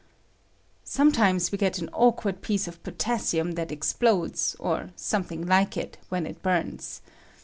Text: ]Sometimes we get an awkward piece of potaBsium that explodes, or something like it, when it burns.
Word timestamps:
]Sometimes 0.83 1.51
we 1.51 1.59
get 1.59 1.77
an 1.77 1.87
awkward 1.93 2.41
piece 2.41 2.67
of 2.67 2.81
potaBsium 2.81 3.53
that 3.53 3.71
explodes, 3.71 4.55
or 4.57 4.89
something 4.95 5.45
like 5.45 5.77
it, 5.77 5.99
when 6.09 6.25
it 6.25 6.41
burns. 6.41 7.01